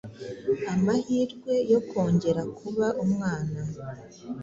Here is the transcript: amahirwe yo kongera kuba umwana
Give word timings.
amahirwe 0.73 1.53
yo 1.71 1.79
kongera 1.89 2.41
kuba 2.57 2.87
umwana 3.05 3.61